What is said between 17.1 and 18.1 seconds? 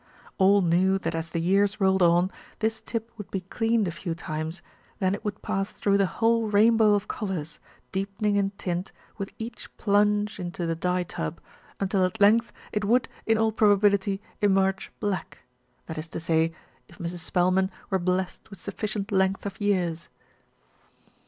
Spel man were